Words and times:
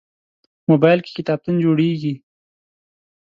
موبایل 0.69 0.99
کې 1.05 1.11
کتابتون 1.17 1.55
جوړېږي. 1.63 2.13